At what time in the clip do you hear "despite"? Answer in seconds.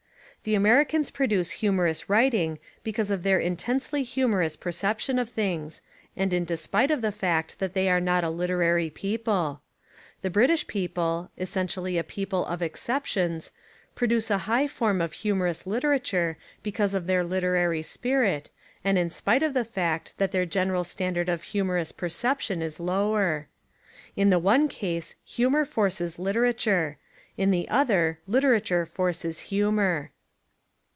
6.45-6.89